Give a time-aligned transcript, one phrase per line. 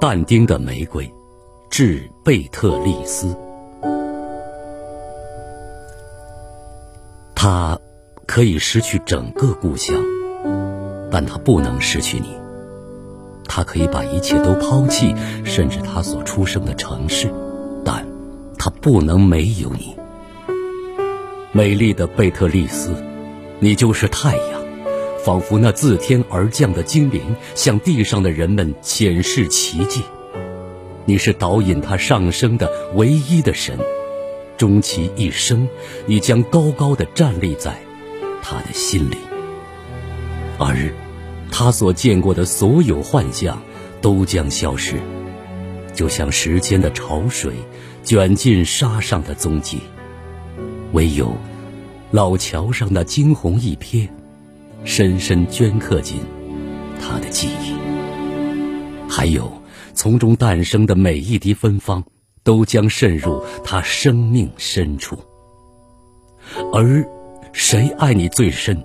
[0.00, 1.10] 但丁的玫瑰，
[1.70, 3.34] 致贝特利斯。
[7.34, 7.78] 他
[8.26, 9.96] 可以失去整个故乡，
[11.10, 12.36] 但他不能失去你。
[13.46, 15.14] 他可以把一切都抛弃，
[15.44, 17.32] 甚至他所出生的城市，
[17.84, 18.06] 但
[18.58, 19.96] 他不能没有你。
[21.52, 22.94] 美丽的贝特利斯，
[23.60, 24.53] 你就是太阳，
[25.24, 27.22] 仿佛那自天而降的精灵，
[27.54, 30.02] 向地上的人们显示奇迹。
[31.06, 33.78] 你是导引他上升的唯一的神。
[34.58, 35.66] 终其一生，
[36.04, 37.74] 你将高高的站立在
[38.42, 39.16] 他的心里，
[40.58, 40.92] 而
[41.50, 43.62] 他所见过的所有幻象
[44.02, 45.00] 都将消失，
[45.94, 47.54] 就像时间的潮水
[48.04, 49.80] 卷进沙上的踪迹，
[50.92, 51.34] 唯有
[52.10, 54.08] 老桥上那惊鸿一瞥，
[54.84, 56.20] 深深镌刻进
[57.00, 57.74] 他的记忆，
[59.08, 59.52] 还有
[59.94, 62.04] 从中诞生的每一滴芬芳。
[62.44, 65.16] 都将渗入他生命深处，
[66.74, 67.02] 而
[67.54, 68.84] 谁爱你最深，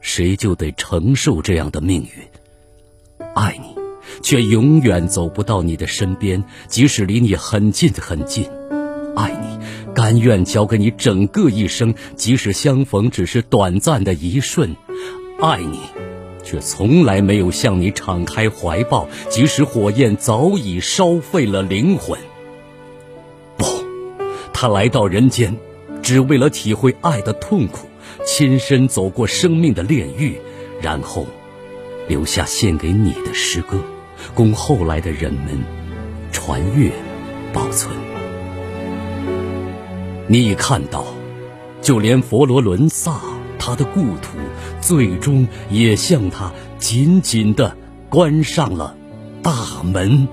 [0.00, 3.28] 谁就得承受这样的命运。
[3.36, 3.72] 爱你，
[4.20, 8.46] 却永远走不到你的身边，即使离你很近很近；
[9.14, 14.70] 爱你，甘愿交给你整个一生，即使相逢只是短暂的一瞬；
[15.40, 15.78] 爱你，
[16.42, 22.18] 却从来没有向你敞开怀抱，即使火焰早已烧废了灵魂。
[23.56, 23.64] 不
[24.52, 25.56] 他来到人间，
[26.02, 27.86] 只为了体会爱的痛苦，
[28.26, 30.40] 亲身走过生命的炼狱，
[30.82, 31.24] 然后
[32.08, 33.78] 留下献给你的诗歌，
[34.34, 35.56] 供后来的人们
[36.32, 36.90] 传阅、
[37.52, 37.94] 保存。
[40.26, 41.06] 你已看到，
[41.80, 43.20] 就连佛罗伦萨，
[43.58, 44.38] 他的故土，
[44.80, 47.76] 最终也向他紧紧地
[48.08, 48.96] 关上了
[49.42, 50.28] 大门。